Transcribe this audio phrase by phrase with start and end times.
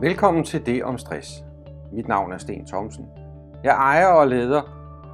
[0.00, 1.44] Velkommen til Det om Stress.
[1.92, 3.06] Mit navn er Sten Thomsen.
[3.64, 4.62] Jeg ejer og leder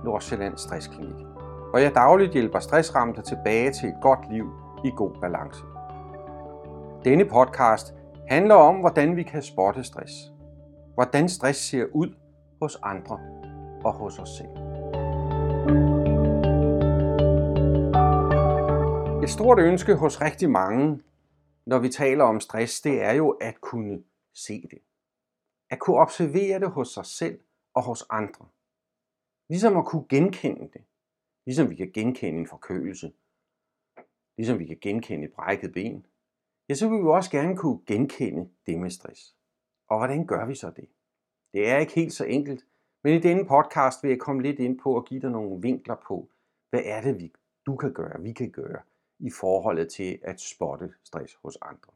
[0.04, 1.26] Nordsjællands Stressklinik,
[1.70, 4.45] hvor jeg dagligt hjælper stressramte tilbage til et godt liv
[4.84, 5.64] i god balance.
[7.05, 7.95] Denne podcast
[8.28, 10.12] handler om, hvordan vi kan spotte stress.
[10.95, 12.14] Hvordan stress ser ud
[12.62, 13.19] hos andre
[13.84, 14.48] og hos os selv.
[19.23, 21.01] Et stort ønske hos rigtig mange,
[21.66, 23.98] når vi taler om stress, det er jo at kunne
[24.34, 24.83] se det.
[25.70, 27.41] At kunne observere det hos sig selv
[27.75, 28.48] og hos andre.
[29.48, 30.84] Ligesom at kunne genkende det.
[31.47, 33.12] Ligesom vi kan genkende en forkølelse.
[34.37, 36.06] Ligesom vi kan genkende et brækket ben.
[36.69, 39.37] Ja, så vil vi også gerne kunne genkende det med stress.
[39.89, 40.89] Og hvordan gør vi så det?
[41.53, 42.66] Det er ikke helt så enkelt,
[43.05, 45.97] men i denne podcast vil jeg komme lidt ind på og give dig nogle vinkler
[46.06, 46.30] på,
[46.70, 47.33] hvad er det, vi,
[47.66, 48.83] du kan gøre, vi kan gøre
[49.19, 51.92] i forholdet til at spotte stress hos andre.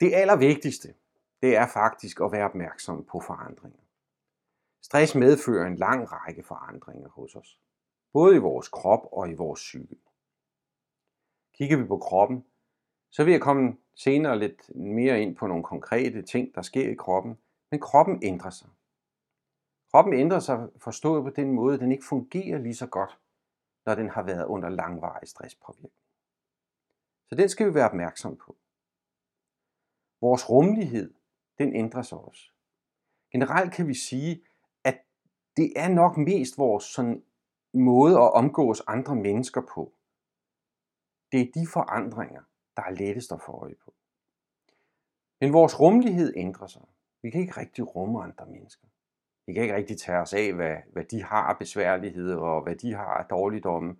[0.00, 0.94] Det allervigtigste,
[1.42, 3.80] det er faktisk at være opmærksom på forandringer.
[4.82, 7.60] Stress medfører en lang række forandringer hos os,
[8.12, 9.96] både i vores krop og i vores psyke.
[11.54, 12.44] Kigger vi på kroppen,
[13.10, 16.94] så vil jeg komme senere lidt mere ind på nogle konkrete ting, der sker i
[16.94, 17.38] kroppen,
[17.70, 18.68] men kroppen ændrer sig.
[19.90, 23.18] Kroppen ændrer sig forstået på den måde, at den ikke fungerer lige så godt,
[23.86, 25.92] når den har været under langvarig stresspåvirkning.
[27.28, 28.56] Så den skal vi være opmærksom på.
[30.20, 31.14] Vores rummelighed,
[31.58, 32.50] den ændrer sig også.
[33.32, 34.42] Generelt kan vi sige,
[34.84, 34.98] at
[35.56, 37.22] det er nok mest vores sådan,
[37.74, 39.92] måde at omgås andre mennesker på.
[41.32, 42.42] Det er de forandringer,
[42.76, 43.94] der er lettest at få øje på.
[45.40, 46.82] Men vores rummelighed ændrer sig.
[47.22, 48.86] Vi kan ikke rigtig rumme andre mennesker.
[49.46, 52.76] Vi kan ikke rigtig tage os af, hvad, hvad de har af besværligheder, og hvad
[52.76, 53.96] de har af dårligdomme,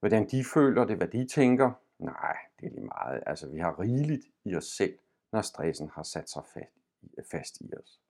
[0.00, 1.72] hvordan de føler det, hvad de tænker.
[1.98, 3.22] Nej, det er lige meget.
[3.26, 4.98] Altså, vi har rigeligt i os selv
[5.32, 6.42] når stressen har sat sig
[7.30, 8.00] fast i os.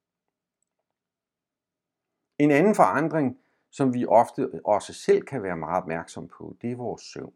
[2.38, 6.76] En anden forandring, som vi ofte også selv kan være meget opmærksom på, det er
[6.76, 7.34] vores søvn.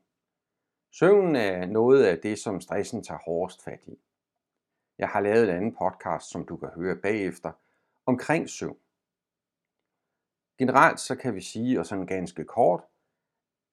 [0.91, 3.99] Søvnen er noget af det, som stressen tager hårdest fat i.
[4.99, 7.53] Jeg har lavet en anden podcast, som du kan høre bagefter,
[8.07, 8.79] omkring søvn.
[10.59, 12.85] Generelt så kan vi sige, og sådan ganske kort,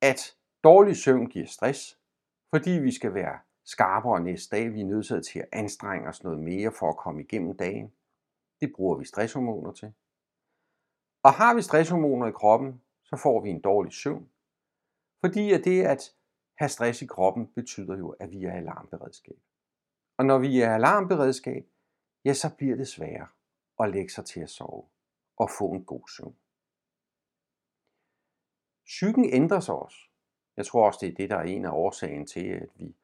[0.02, 2.00] at dårlig søvn giver stress,
[2.50, 3.40] fordi vi skal være
[3.70, 4.74] skarpere næste dag.
[4.74, 7.94] Vi er nødt til at anstrenge os noget mere for at komme igennem dagen.
[8.62, 9.94] Det bruger vi stresshormoner til.
[11.24, 14.30] Og har vi stresshormoner i kroppen, så får vi en dårlig søvn.
[15.26, 16.16] Fordi at det at
[16.58, 19.40] have stress i kroppen betyder jo, at vi er alarmberedskab.
[20.18, 21.66] Og når vi er alarmberedskab,
[22.26, 23.28] ja, så bliver det sværere
[23.80, 24.86] at lægge sig til at sove
[25.38, 26.36] og få en god søvn.
[28.86, 29.98] Psyken ændrer sig også.
[30.58, 32.96] Jeg tror også, det er det, der er en af årsagen til, at vi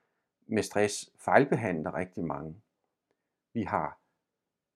[0.46, 2.62] med stress fejlbehandler rigtig mange.
[3.54, 4.00] Vi har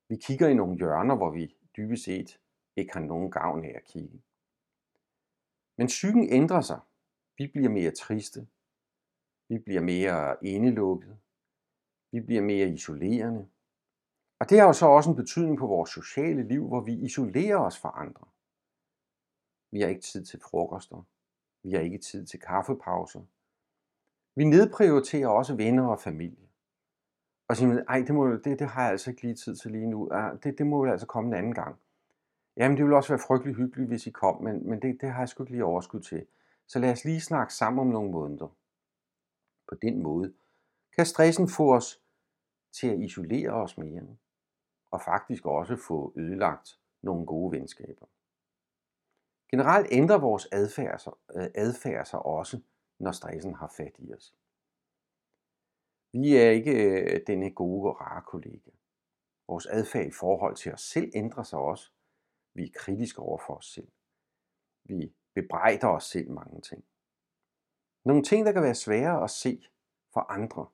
[0.10, 2.40] vi kigger i nogle hjørner, hvor vi dybest set
[2.76, 4.22] ikke har nogen gavn af at kigge.
[5.78, 6.80] Men psyken ændrer sig.
[7.38, 8.48] Vi bliver mere triste.
[9.50, 11.18] Vi bliver mere indelukket.
[12.12, 13.50] Vi bliver mere isolerende.
[14.40, 17.58] Og det har jo så også en betydning på vores sociale liv, hvor vi isolerer
[17.58, 18.28] os fra andre.
[19.72, 21.04] Vi har ikke tid til frokoster.
[21.64, 23.22] Vi har ikke tid til kaffepauser.
[24.40, 26.48] Vi nedprioriterer også venner og familie.
[27.48, 29.88] Og siger, ej, det, må, det, det har jeg altså ikke lige tid til lige
[29.88, 30.10] nu.
[30.12, 31.80] Ah, det, det må jo altså komme en anden gang.
[32.58, 35.20] Jamen, det ville også være frygtelig hyggeligt, hvis I kom, men, men det, det har
[35.20, 36.26] jeg sgu ikke lige overskud til.
[36.68, 38.48] Så lad os lige snakke sammen om nogle måneder.
[39.68, 40.34] På den måde
[40.96, 42.02] kan stressen få os
[42.72, 44.08] til at isolere os mere,
[44.92, 48.06] og faktisk også få ødelagt nogle gode venskaber.
[49.52, 51.18] Generelt ændrer vores adfærd,
[51.56, 52.60] adfærd sig også,
[53.00, 54.36] når stressen har fat i os.
[56.14, 58.72] Vi er ikke øh, denne gode og rare kollega.
[59.48, 61.92] Vores adfærd i forhold til os selv ændrer sig også.
[62.54, 63.92] Vi er kritiske over for os selv.
[64.84, 66.86] Vi bebrejder os selv mange ting.
[68.06, 69.68] Nogle ting, der kan være svære at se
[70.14, 70.68] for andre.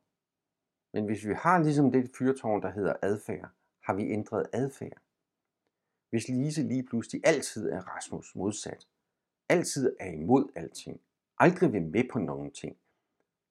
[0.94, 3.50] Men hvis vi har ligesom det fyrtårn, der hedder adfærd,
[3.84, 5.02] har vi ændret adfærd.
[6.10, 8.88] Hvis Lise lige pludselig altid er Rasmus modsat,
[9.50, 11.02] altid er imod alting,
[11.38, 12.78] aldrig vil med på nogen ting,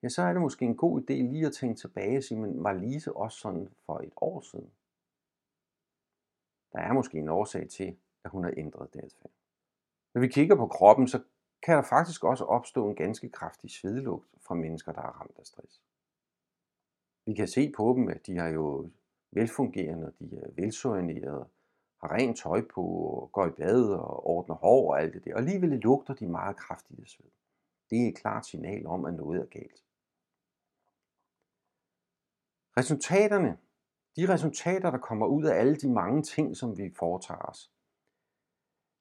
[0.02, 2.64] ja, så er det måske en god idé lige at tænke tilbage og sige, men
[2.64, 4.70] var Lise også sådan for et år siden?
[6.72, 9.31] Der er måske en årsag til, at hun har ændret det adfærd.
[10.14, 11.22] Når vi kigger på kroppen, så
[11.62, 15.46] kan der faktisk også opstå en ganske kraftig svedlugt fra mennesker, der er ramt af
[15.46, 15.82] stress.
[17.26, 18.90] Vi kan se på dem, at de har jo
[19.31, 21.48] velfungerende, de er velsorienterede,
[22.00, 25.32] har rent tøj på, og går i bad og ordner hår og alt det der.
[25.32, 27.31] Og alligevel lugter de meget kraftigt af sved.
[27.90, 29.84] Det er et klart signal om, at noget er galt.
[32.76, 33.58] Resultaterne
[34.16, 37.72] De resultater, der kommer ud af alle de mange ting, som vi foretager os,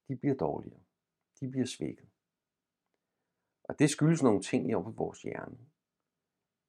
[0.08, 0.80] de bliver dårligere.
[1.40, 2.10] De bliver svækket.
[3.64, 5.58] Og det skyldes nogle ting i vores hjerne.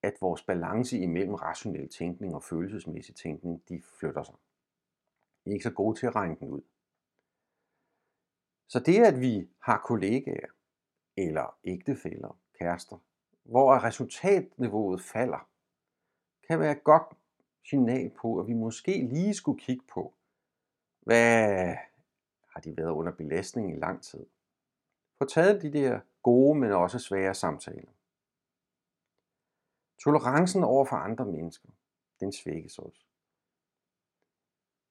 [0.02, 4.34] At vores balance imellem rationel tænkning og følelsesmæssig tænkning, de flytter sig.
[5.44, 6.62] Vi er ikke så gode til at regne den ud.
[8.69, 10.50] Så det, at vi har kollegaer,
[11.16, 12.99] eller ægtefæller, kærester,
[13.43, 15.49] hvor resultatniveauet falder,
[16.49, 17.16] kan være et godt
[17.64, 20.14] signal på, at vi måske lige skulle kigge på,
[21.00, 21.76] hvad
[22.49, 24.26] har de været under belastning i lang tid.
[25.19, 27.90] Få taget de der gode, men også svære samtaler.
[30.05, 31.69] Tolerancen over for andre mennesker,
[32.20, 33.06] den svækkes også.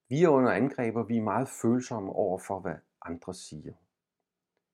[0.10, 3.74] Vi er under angreb, og vi er meget følsomme over for, hvad andre siger.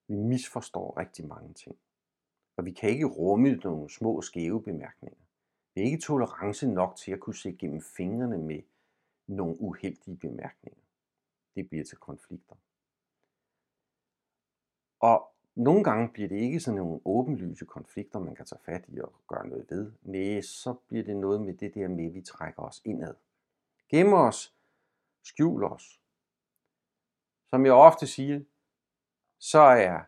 [0.09, 1.77] Vi misforstår rigtig mange ting.
[2.57, 5.19] Og vi kan ikke rumme nogle små skæve bemærkninger.
[5.75, 8.61] Vi er ikke tolerance nok til at kunne se gennem fingrene med
[9.27, 10.81] nogle uheldige bemærkninger.
[11.55, 12.55] Det bliver til konflikter.
[14.99, 18.99] Og nogle gange bliver det ikke sådan nogle åbenlyse konflikter, man kan tage fat i
[18.99, 19.91] og gøre noget ved.
[20.01, 23.15] Nej, så bliver det noget med det der med, at vi trækker os indad.
[23.89, 24.55] Gemmer os,
[25.23, 26.01] skjuler os.
[27.49, 28.41] Som jeg ofte siger,
[29.39, 30.01] så er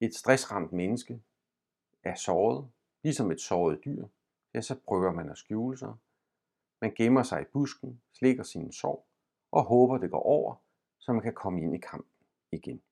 [0.00, 1.22] et stressramt menneske
[2.02, 2.70] er såret,
[3.02, 4.06] ligesom et såret dyr.
[4.54, 5.94] Ja, så prøver man at skjule sig.
[6.80, 9.06] Man gemmer sig i busken, slikker sin sår
[9.50, 10.54] og håber, det går over,
[10.98, 12.82] så man kan komme ind i kampen igen.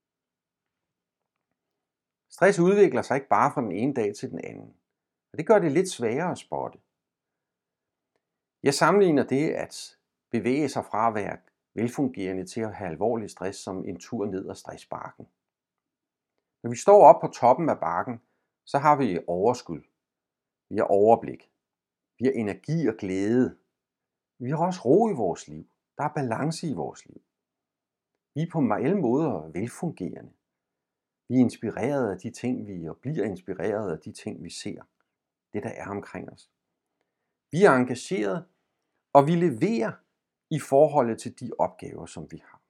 [2.31, 4.77] Stress udvikler sig ikke bare fra den ene dag til den anden,
[5.33, 6.79] og det gør det lidt sværere at spotte.
[8.63, 9.99] Jeg sammenligner det at
[10.31, 11.39] bevæge sig fra at være
[11.75, 15.29] velfungerende til at have alvorlig stress som en tur ned ad stressbakken.
[16.69, 18.21] Når vi står op på toppen af bakken,
[18.65, 19.83] så har vi overskud.
[20.71, 21.53] Vi har overblik.
[22.19, 23.59] Vi har energi og glæde.
[24.39, 25.67] Vi har også ro i vores liv.
[25.97, 27.23] Der er balance i vores liv.
[28.35, 30.33] Vi er på alle måder velfungerende.
[31.29, 34.83] Vi er inspireret af de ting, vi og bliver inspireret af de ting, vi ser.
[35.53, 36.51] Det, der er omkring os.
[37.51, 38.47] Vi er engageret,
[39.13, 39.93] og vi leverer
[40.51, 42.63] i forhold til de opgaver, som vi har.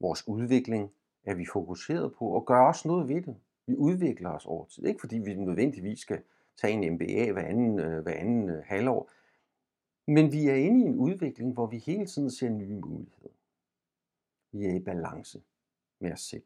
[0.00, 0.94] Vores udvikling
[1.24, 3.36] er vi fokuseret på at gøre også noget ved det.
[3.66, 4.86] Vi udvikler os over tid.
[4.86, 6.22] Ikke fordi vi nødvendigvis skal
[6.56, 9.10] tage en MBA hver anden, øh, hver anden øh, halvår,
[10.06, 13.34] men vi er inde i en udvikling, hvor vi hele tiden ser nye muligheder.
[14.52, 15.42] Vi er i balance
[16.00, 16.42] med os selv.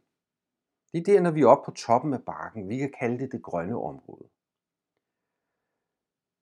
[0.92, 2.68] Det er der, når vi er oppe på toppen af bakken.
[2.68, 4.28] Vi kan kalde det det grønne område.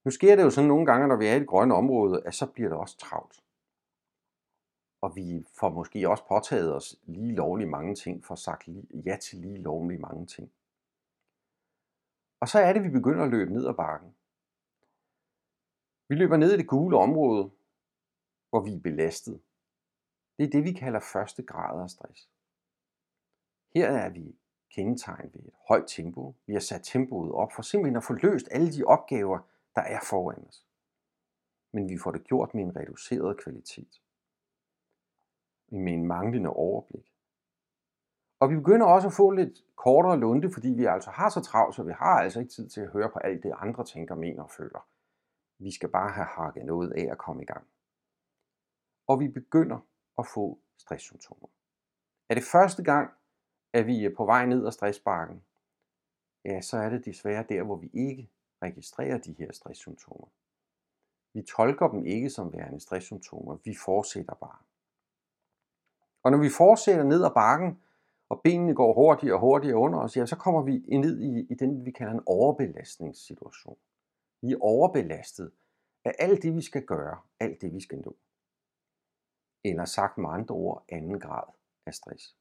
[0.05, 2.35] Nu sker det jo sådan nogle gange, når vi er i det grønne område, at
[2.35, 3.44] så bliver det også travlt.
[5.05, 9.39] Og vi får måske også påtaget os lige lovligt mange ting, for sagt ja til
[9.39, 10.53] lige lovligt mange ting.
[12.41, 14.15] Og så er det, vi begynder at løbe ned ad bakken.
[16.09, 17.51] Vi løber ned i det gule område,
[18.51, 19.41] hvor vi er belastet.
[20.39, 22.31] Det er det, vi kalder første grad af stress.
[23.75, 24.37] Her er vi
[24.71, 26.35] kendetegnet ved et højt tempo.
[26.47, 29.39] Vi har sat tempoet op for simpelthen at få løst alle de opgaver,
[29.75, 30.67] der er foran os.
[31.73, 34.01] Men vi får det gjort med en reduceret kvalitet.
[35.69, 37.15] Med en manglende overblik.
[38.41, 41.75] Og vi begynder også at få lidt kortere lunde, fordi vi altså har så travlt,
[41.75, 44.43] så vi har altså ikke tid til at høre på alt det, andre tænker, mener
[44.43, 44.89] og føler.
[45.59, 47.67] Vi skal bare have hakket noget af at komme i gang.
[49.07, 49.79] Og vi begynder
[50.19, 51.49] at få stresssymptomer.
[52.29, 53.11] Er det første gang,
[53.73, 55.45] at vi er på vej ned ad stressbakken,
[56.45, 58.31] ja, så er det desværre der, hvor vi ikke
[58.63, 60.29] registrerer de her stresssymptomer.
[61.35, 64.59] Vi tolker dem ikke som værende stresssymptomer, vi fortsætter bare.
[66.25, 67.83] Og når vi fortsætter ned ad bakken,
[68.29, 71.55] og benene går hurtigere og hurtigere under os, ja, så kommer vi ned i, i
[71.55, 73.79] den, vi kalder en overbelastningssituation.
[74.43, 75.53] Vi er overbelastet
[76.05, 78.17] af alt det, vi skal gøre, alt det, vi skal nå.
[79.65, 81.45] Eller sagt med andre ord, anden grad
[81.87, 82.37] af stress.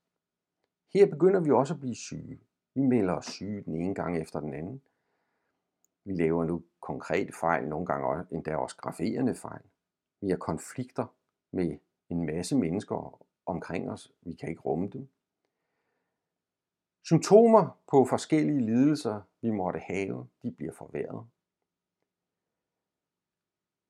[0.94, 2.40] Her begynder vi også at blive syge.
[2.75, 4.82] Vi melder os syge den ene gang efter den anden.
[6.06, 9.63] Vi laver nu konkrete fejl, nogle gange endda også graferende fejl.
[10.22, 11.06] Vi har konflikter
[11.52, 11.78] med
[12.10, 12.96] en masse mennesker
[13.45, 14.12] omkring os.
[14.21, 15.09] Vi kan ikke rumme dem.
[17.05, 21.27] Symptomer på forskellige lidelser, vi måtte have, de bliver forværret.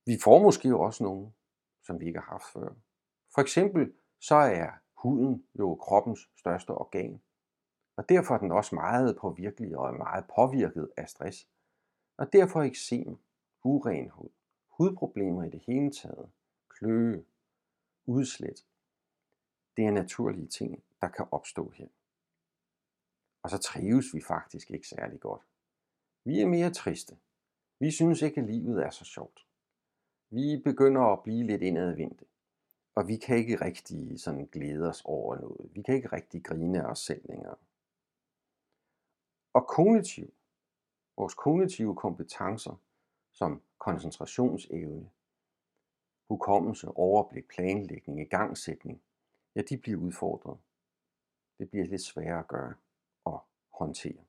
[0.06, 1.32] Vi får måske også nogle,
[1.82, 2.74] som vi ikke har haft før.
[3.34, 4.70] For eksempel så er
[5.02, 7.22] huden jo kroppens største organ,
[7.96, 11.48] og derfor er den også meget påvirkelig og meget påvirket af stress.
[12.16, 13.16] Og derfor eksem,
[13.64, 14.28] uren hud,
[14.70, 16.30] hudproblemer i det hele taget,
[16.68, 17.24] kløe,
[18.06, 18.64] udslæt.
[19.76, 21.88] Det er naturlige ting, der kan opstå her.
[23.42, 25.42] Og så trives vi faktisk ikke særlig godt.
[26.24, 27.18] Vi er mere triste.
[27.78, 29.46] Vi synes ikke, at livet er så sjovt.
[30.30, 32.24] Vi begynder at blive lidt indadvendte.
[32.94, 35.70] Og vi kan ikke rigtig sådan glæde os over noget.
[35.74, 37.56] Vi kan ikke rigtig grine af os selv længere.
[39.52, 40.34] Og kognitiv,
[41.16, 42.80] vores kognitive kompetencer,
[43.32, 45.10] som koncentrationsevne,
[46.28, 49.02] hukommelse, overblik, planlægning, igangsætning,
[49.54, 50.58] ja, de bliver udfordret.
[51.58, 52.74] Det bliver lidt sværere at gøre
[53.24, 54.24] og håndtere.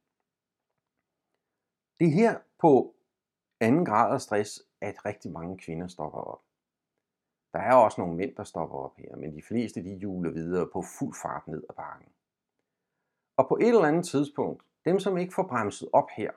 [1.99, 2.95] Det er her på
[3.59, 6.41] anden grad af stress, at rigtig mange kvinder stopper op.
[7.53, 10.69] Der er også nogle mænd, der stopper op her, men de fleste de juler videre
[10.73, 12.09] på fuld fart ned ad bakken.
[13.37, 16.31] Og på et eller andet tidspunkt, dem som ikke får bremset op her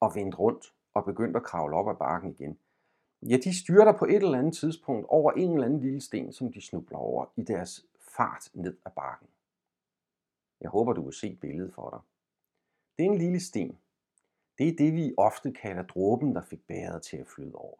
[0.00, 2.58] og vendt rundt og begyndt at kravle op ad bakken igen,
[3.22, 6.52] ja, de styrter på et eller andet tidspunkt over en eller anden lille sten, som
[6.52, 9.28] de snubler over i deres fart ned ad bakken.
[10.60, 12.00] Jeg håber, du vil se billedet for dig.
[12.98, 13.78] Det er en lille sten.
[14.58, 17.78] Det er det, vi ofte kalder dråben, der fik bæret til at flyde over.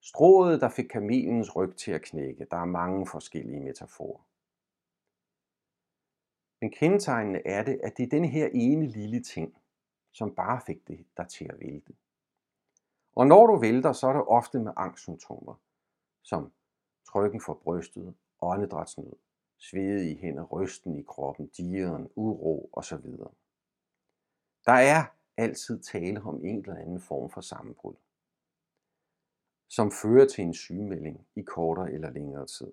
[0.00, 2.46] Strået, der fik kamelens ryg til at knække.
[2.50, 4.26] Der er mange forskellige metaforer.
[6.60, 9.58] Men kendetegnende er det, at det er den her ene lille ting,
[10.12, 11.94] som bare fik det der til at vælte.
[13.14, 15.54] Og når du vælter, så er det ofte med angstsymptomer,
[16.22, 16.52] som
[17.06, 19.12] trykken for brystet, åndedrætsnød,
[19.58, 23.06] svede i hænder, rysten i kroppen, dieren, uro osv.
[24.66, 25.04] Der er
[25.36, 27.94] altid tale om en eller anden form for sammenbrud
[29.68, 32.72] som fører til en sygemelding i kortere eller længere tid.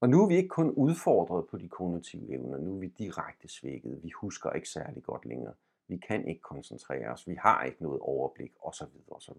[0.00, 3.48] Og nu er vi ikke kun udfordret på de kognitive evner, nu er vi direkte
[3.48, 4.02] svækket.
[4.02, 5.54] Vi husker ikke særlig godt længere.
[5.88, 7.28] Vi kan ikke koncentrere os.
[7.28, 8.86] Vi har ikke noget overblik osv.
[9.08, 9.36] osv.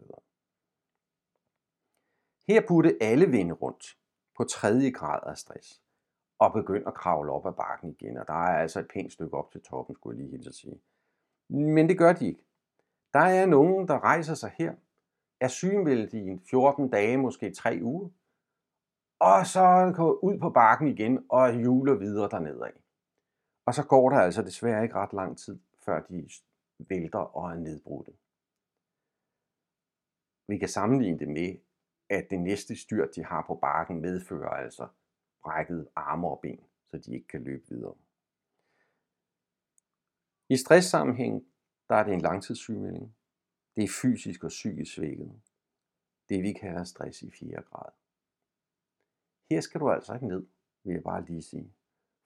[2.48, 3.98] Her burde alle vende rundt
[4.42, 5.82] på tredje grad af stress
[6.40, 8.18] og begynde at kravle op ad bakken igen.
[8.18, 10.82] Og der er altså et pænt stykke op til toppen, skulle jeg lige helt sige.
[11.50, 12.44] Men det gør de ikke.
[13.14, 14.76] Der er nogen, der rejser sig her
[15.40, 18.10] er sygemeldt i 14 dage, måske 3 uger,
[19.20, 22.74] og så går ud på bakken igen og juler videre dernede af.
[23.66, 26.30] Og så går der altså desværre ikke ret lang tid, før de
[26.80, 28.12] vælter og er nedbrudte.
[30.48, 31.58] Vi kan sammenligne det med,
[32.12, 34.88] at det næste styr, de har på bakken, medfører altså
[35.44, 37.96] brækket arme og ben, så de ikke kan løbe videre.
[40.50, 41.46] I stresssammenhæng,
[41.90, 43.16] der er det en langtidssygemelding.
[43.76, 45.42] Det er fysisk og psykisk svækket.
[46.30, 47.92] Det vi kalder stress i 4 grad.
[49.50, 50.46] Her skal du altså ikke ned,
[50.84, 51.74] vil jeg bare lige sige.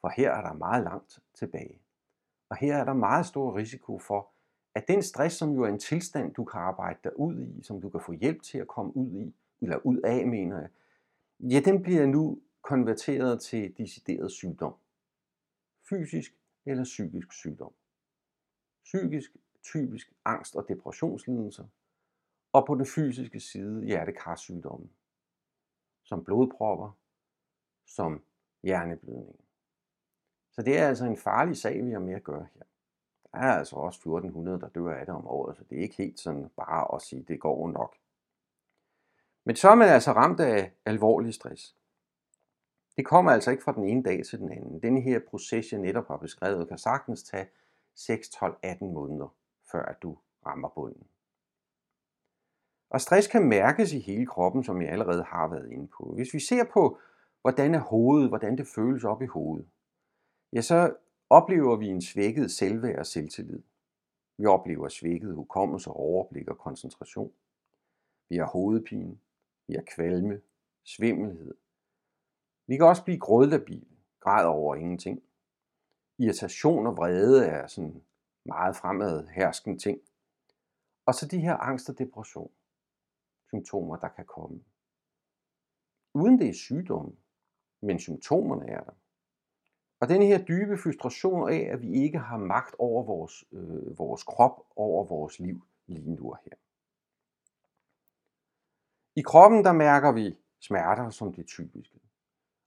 [0.02, 1.82] For her er der meget langt tilbage.
[2.50, 4.32] Og her er der meget stor risiko for,
[4.76, 7.82] at den stress, som jo er en tilstand, du kan arbejde dig ud i, som
[7.82, 9.36] du kan få hjælp til at komme ud i,
[9.66, 10.70] eller ud af, mener jeg,
[11.40, 14.74] ja, den bliver nu konverteret til decideret sygdom.
[15.90, 17.74] Fysisk eller psykisk sygdom.
[18.84, 21.66] Psykisk typisk angst- og depressionslidelser,
[22.54, 24.90] og på den fysiske side hjertekarsygdomme,
[26.04, 26.98] som blodpropper,
[27.86, 28.24] som
[28.64, 29.40] hjerneblødning.
[30.52, 32.64] Så det er altså en farlig sag, vi har med at gøre her.
[33.32, 35.98] Der er altså også 1400, der dør af det om året, så det er ikke
[35.98, 37.96] helt sådan bare at sige, det går nok.
[39.46, 41.76] Men så er man altså ramt af alvorlig stress.
[42.98, 44.82] Det kommer altså ikke fra den ene dag til den anden.
[44.82, 47.48] Denne her proces, jeg netop har beskrevet, kan sagtens tage
[47.96, 49.36] 6, 12, 18 måneder
[49.72, 51.08] før at du rammer bunden.
[52.90, 56.14] Og stress kan mærkes i hele kroppen, som jeg allerede har været inde på.
[56.16, 57.00] Hvis vi ser på,
[57.42, 59.68] hvordan er hovedet, hvordan det føles op i hovedet,
[60.54, 60.96] ja, så
[61.30, 63.64] oplever vi en svækket selvværd og selvtillid.
[64.38, 67.32] Vi oplever svækket hukommelse, overblik og koncentration.
[68.30, 69.18] Vi har hovedpine,
[69.68, 70.42] vi har kvalme,
[70.84, 71.54] svimmelhed.
[72.68, 73.88] Vi kan også blive grådlabile,
[74.20, 75.24] græd over ingenting.
[76.18, 78.04] Irritation og vrede er sådan
[78.46, 80.02] meget fremad herskende ting.
[81.06, 82.52] Og så de her angst og depression,
[83.48, 84.64] symptomer, der kan komme.
[86.14, 87.16] Uden det er sygdomme,
[87.82, 88.94] men symptomerne er der.
[90.00, 94.24] Og den her dybe frustration af, at vi ikke har magt over vores, øh, vores
[94.24, 96.58] krop, over vores liv lige nu og her.
[99.18, 102.00] I kroppen der mærker vi smerter som det typiske.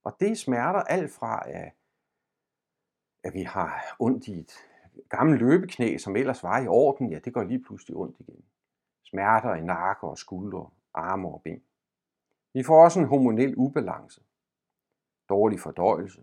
[0.04, 1.72] Og det er smerter alt fra, at,
[3.24, 4.52] at vi har ondt i et
[5.08, 8.44] gammelt løbeknæ, som ellers var i orden, ja, det går lige pludselig ondt igen.
[9.02, 11.62] Smerter i nakke og skuldre, arme og ben.
[12.52, 14.22] Vi får også en hormonel ubalance.
[15.28, 16.22] Dårlig fordøjelse.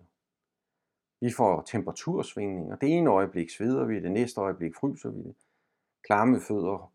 [1.21, 2.75] Vi får temperatursvingninger.
[2.75, 5.35] Det ene øjeblik sveder vi, det næste øjeblik fryser vi det.
[6.03, 6.93] Klamme fødder,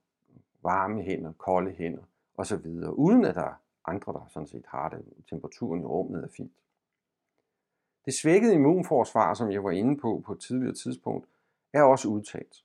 [0.62, 2.02] varme hænder, kolde hænder
[2.36, 5.04] og så videre, Uden at der er andre, der sådan set har det.
[5.30, 6.52] Temperaturen i rummet er fint.
[8.04, 11.28] Det svækkede immunforsvar, som jeg var inde på på et tidligere tidspunkt,
[11.72, 12.64] er også udtalt.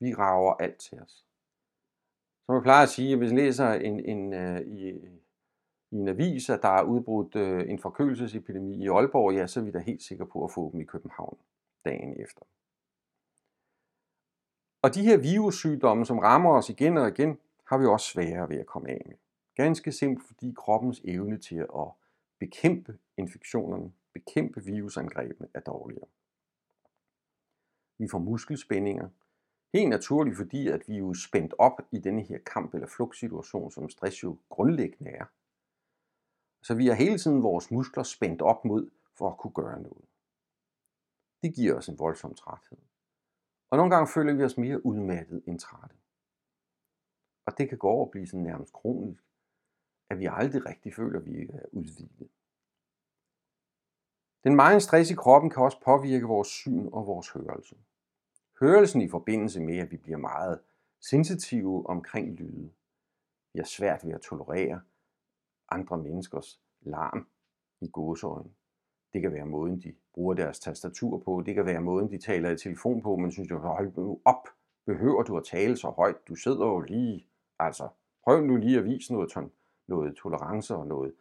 [0.00, 1.24] Vi rager alt til os.
[2.46, 4.92] Som jeg plejer at sige, hvis jeg læser en, en, uh, i
[5.92, 9.64] i en avis, at der er udbrudt øh, en forkølelsesepidemi i Aalborg, ja, så er
[9.64, 11.38] vi da helt sikre på at få dem i København
[11.84, 12.42] dagen efter.
[14.82, 17.38] Og de her virussygdomme, som rammer os igen og igen,
[17.72, 19.16] har vi også sværere ved at komme af med.
[19.54, 21.88] Ganske simpelt fordi kroppens evne til at
[22.38, 26.08] bekæmpe infektionerne, bekæmpe virusangrebene er dårligere.
[27.98, 29.08] Vi får muskelspændinger,
[29.74, 33.70] Helt naturligt, fordi at vi er jo spændt op i denne her kamp- eller flugtsituation,
[33.70, 35.24] som stress jo grundlæggende er.
[36.62, 40.04] Så vi har hele tiden vores muskler spændt op mod for at kunne gøre noget.
[41.42, 42.78] Det giver os en voldsom træthed.
[43.70, 45.96] Og nogle gange føler vi os mere udmattet end trætte.
[47.46, 49.24] Og det kan gå over og blive sådan nærmest kronisk,
[50.10, 52.28] at vi aldrig rigtig føler, at vi er udvidet.
[54.44, 57.76] Den meget stress i kroppen kan også påvirke vores syn og vores hørelse.
[58.60, 60.60] Hørelsen i forbindelse med, at vi bliver meget
[61.00, 62.70] sensitive omkring lyde.
[63.52, 64.80] Vi har svært ved at tolerere
[65.68, 67.26] andre menneskers larm
[67.80, 68.50] i gåseøjne.
[69.12, 71.42] Det kan være måden, de bruger deres tastatur på.
[71.46, 73.16] Det kan være måden, de taler i telefon på.
[73.16, 74.48] Man synes jo, hold op.
[74.86, 76.28] Behøver du at tale så højt?
[76.28, 77.26] Du sidder jo lige.
[77.66, 77.88] Altså,
[78.24, 79.50] prøv nu lige at vise noget,
[79.86, 81.14] noget tolerance og noget,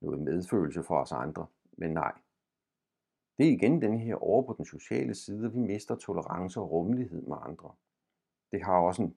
[0.00, 1.46] noget medfølelse for os andre.
[1.72, 2.12] Men nej,
[3.38, 6.70] det er igen den her over på den sociale side, at vi mister tolerance og
[6.70, 7.74] rummelighed med andre.
[8.52, 9.16] Det har også en,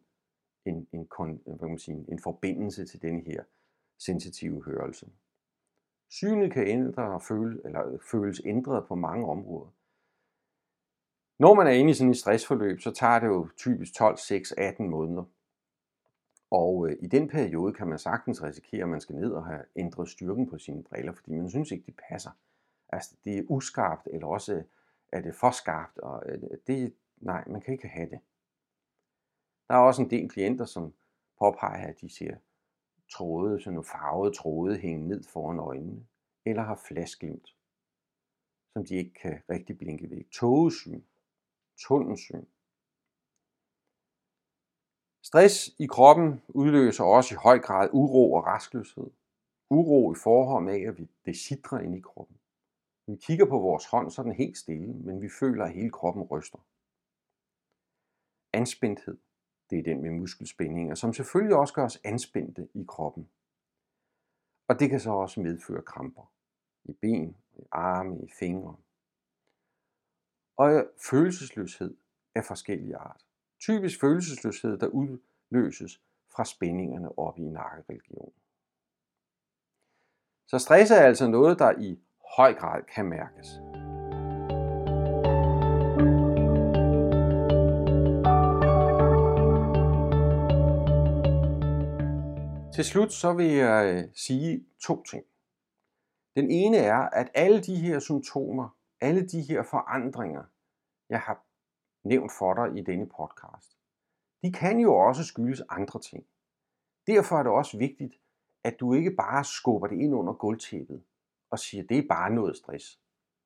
[0.65, 1.07] en, en,
[1.45, 3.43] hvad kan man sige, en forbindelse til den her
[3.99, 5.11] sensitive hørelse.
[6.09, 9.69] Synet kan ændre og føle, eller øh, føles ændret på mange områder.
[11.39, 14.51] Når man er inde i sådan et stressforløb, så tager det jo typisk 12, 6,
[14.51, 15.23] 18 måneder.
[16.51, 19.65] Og øh, i den periode kan man sagtens risikere, at man skal ned og have
[19.75, 22.31] ændret styrken på sine briller, fordi man synes ikke, de passer.
[22.89, 24.63] Altså, det er uskarpt, eller også øh,
[25.11, 28.19] er det for skarpt, og øh, det, nej, man kan ikke have det.
[29.67, 30.93] Der er også en del klienter, som
[31.39, 32.35] påpeger, at de ser
[33.11, 36.05] tråde, sådan nogle farvede tråde hænge ned foran øjnene,
[36.45, 37.55] eller har flasglimt,
[38.73, 40.31] som de ikke kan rigtig blinke væk.
[40.31, 41.01] Togesyn,
[41.77, 42.45] tunnelsyn.
[45.23, 49.11] Stress i kroppen udløser også i høj grad uro og rastløshed.
[49.69, 52.37] Uro i forhold med, at vi det sidder ind i kroppen.
[53.07, 56.23] Vi kigger på vores hånd, så er helt stille, men vi føler, at hele kroppen
[56.23, 56.59] ryster.
[58.53, 59.17] Anspændthed,
[59.69, 63.29] det er den med muskelspændinger, som selvfølgelig også gør os anspændte i kroppen.
[64.67, 66.31] Og det kan så også medføre kramper
[66.83, 68.75] i ben, i arme, i fingre.
[70.57, 71.97] Og følelsesløshed
[72.35, 73.25] af forskellige art.
[73.61, 76.01] Typisk følelsesløshed, der udløses
[76.35, 78.33] fra spændingerne oppe i nakkeregionen.
[80.47, 81.99] Så stress er altså noget, der i
[82.35, 83.47] høj grad kan mærkes.
[92.75, 95.25] Til slut så vil jeg øh, sige to ting.
[96.35, 100.43] Den ene er, at alle de her symptomer, alle de her forandringer,
[101.09, 101.50] jeg har
[102.03, 103.77] nævnt for dig i denne podcast,
[104.43, 106.25] de kan jo også skyldes andre ting.
[107.07, 108.19] Derfor er det også vigtigt,
[108.63, 111.03] at du ikke bare skubber det ind under gulvtæppet,
[111.49, 113.01] og siger, det er bare noget stress,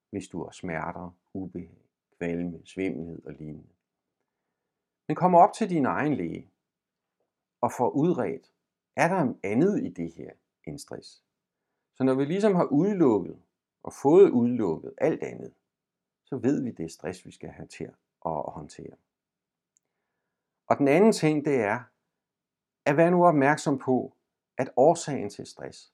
[0.10, 3.70] hvis du har smerter, ubehag, kvalme, svimmelhed og lignende.
[5.08, 6.52] Men kom op til din egen læge
[7.62, 8.52] og få udredt,
[8.96, 10.32] er der andet i det her
[10.68, 11.24] end stress?
[11.96, 13.42] Så når vi ligesom har udelukket
[13.84, 15.54] og fået udelukket alt andet,
[16.26, 17.94] så ved vi, det er stress, vi skal have til
[18.26, 18.96] at håndtere.
[20.68, 21.84] Og den anden ting, det er,
[22.86, 24.16] at være nu opmærksom på,
[24.58, 25.94] at årsagen til stress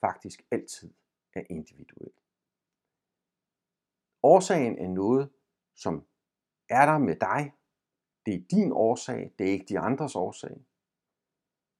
[0.00, 0.94] faktisk altid
[1.34, 2.12] er individuel.
[4.22, 5.30] Årsagen er noget,
[5.74, 6.06] som
[6.68, 7.52] er der med dig.
[8.26, 10.64] Det er din årsag, det er ikke de andres årsag.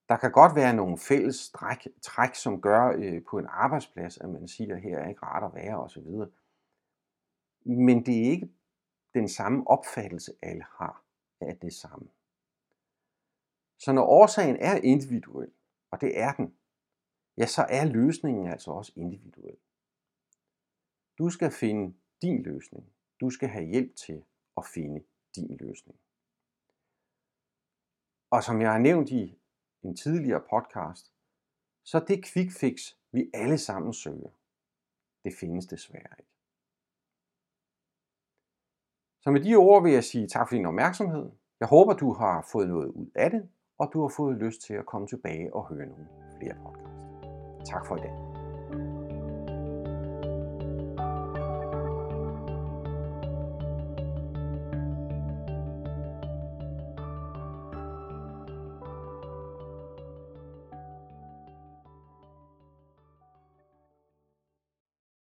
[0.09, 4.31] Der kan godt være nogle fælles træk, træk som gør øh, på en arbejdsplads, at
[4.31, 6.07] man siger, her er ikke rart at være osv.
[7.65, 8.54] Men det er ikke
[9.15, 11.05] den samme opfattelse, alle har
[11.41, 12.09] af det samme.
[13.79, 15.53] Så når årsagen er individuel,
[15.91, 16.57] og det er den,
[17.37, 19.57] ja, så er løsningen altså også individuel.
[21.19, 22.93] Du skal finde din løsning.
[23.21, 24.25] Du skal have hjælp til
[24.57, 25.05] at finde
[25.37, 25.99] din løsning.
[28.31, 29.39] Og som jeg har nævnt i
[29.83, 31.13] en tidligere podcast,
[31.85, 34.31] så det quick fix, vi alle sammen søger,
[35.25, 36.34] det findes desværre ikke.
[39.25, 41.31] Så med de ord vil jeg sige tak for din opmærksomhed.
[41.61, 43.43] Jeg håber, du har fået noget ud af det,
[43.79, 46.07] og du har fået lyst til at komme tilbage og høre nogle
[46.39, 47.05] flere podcasts.
[47.71, 48.34] Tak for i dag.